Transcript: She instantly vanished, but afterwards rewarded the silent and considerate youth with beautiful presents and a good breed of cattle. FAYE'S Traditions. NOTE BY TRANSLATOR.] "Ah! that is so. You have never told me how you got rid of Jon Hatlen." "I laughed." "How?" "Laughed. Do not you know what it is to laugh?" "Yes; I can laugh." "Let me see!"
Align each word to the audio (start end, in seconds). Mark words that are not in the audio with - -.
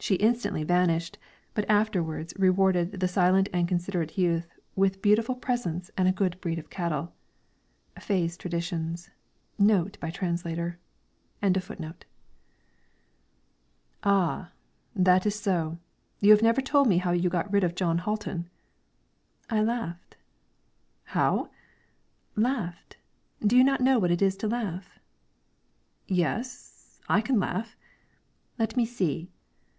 She 0.00 0.14
instantly 0.14 0.62
vanished, 0.62 1.18
but 1.54 1.68
afterwards 1.68 2.32
rewarded 2.38 2.92
the 3.00 3.08
silent 3.08 3.48
and 3.52 3.66
considerate 3.68 4.16
youth 4.16 4.46
with 4.76 5.02
beautiful 5.02 5.34
presents 5.34 5.90
and 5.98 6.06
a 6.08 6.12
good 6.12 6.40
breed 6.40 6.58
of 6.60 6.70
cattle. 6.70 7.14
FAYE'S 8.00 8.36
Traditions. 8.38 9.10
NOTE 9.58 9.98
BY 10.00 10.10
TRANSLATOR.] 10.10 10.78
"Ah! 14.04 14.52
that 14.94 15.26
is 15.26 15.34
so. 15.34 15.78
You 16.20 16.30
have 16.30 16.42
never 16.42 16.62
told 16.62 16.86
me 16.86 16.98
how 16.98 17.10
you 17.10 17.28
got 17.28 17.52
rid 17.52 17.64
of 17.64 17.74
Jon 17.74 17.98
Hatlen." 17.98 18.48
"I 19.50 19.60
laughed." 19.60 20.16
"How?" 21.06 21.50
"Laughed. 22.36 22.96
Do 23.44 23.62
not 23.64 23.80
you 23.80 23.84
know 23.84 23.98
what 23.98 24.12
it 24.12 24.22
is 24.22 24.36
to 24.38 24.48
laugh?" 24.48 25.00
"Yes; 26.06 27.00
I 27.08 27.20
can 27.20 27.38
laugh." 27.40 27.76
"Let 28.60 28.74
me 28.76 28.86
see!" 28.86 29.32